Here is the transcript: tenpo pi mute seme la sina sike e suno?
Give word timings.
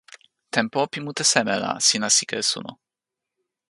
tenpo 0.55 0.79
pi 0.91 0.99
mute 1.05 1.23
seme 1.31 1.55
la 1.63 1.71
sina 1.87 2.09
sike 2.17 2.35
e 2.41 2.43
suno? 2.51 2.71